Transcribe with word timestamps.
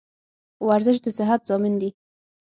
ورزش 0.67 0.97
دصحت 1.05 1.39
ضامن 1.49 1.73
دي. 1.81 1.89